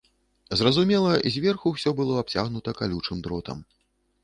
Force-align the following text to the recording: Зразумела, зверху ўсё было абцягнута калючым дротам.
Зразумела, 0.61 1.11
зверху 1.35 1.67
ўсё 1.75 1.95
было 2.01 2.17
абцягнута 2.23 2.77
калючым 2.83 3.23
дротам. 3.29 3.65